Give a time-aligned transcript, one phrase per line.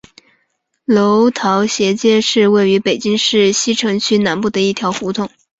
[0.85, 5.29] 楼桃斜街是位于北京市西城区南部的一条胡同。